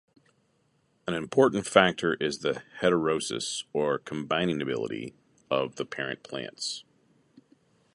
An 1.05 1.13
important 1.13 1.67
factor 1.67 2.15
is 2.15 2.39
the 2.39 2.63
heterosis 2.79 3.65
or 3.71 3.99
"combining 3.99 4.59
ability" 4.59 5.13
of 5.51 5.75
the 5.75 5.85
parent 5.85 6.23
plants. 6.23 6.83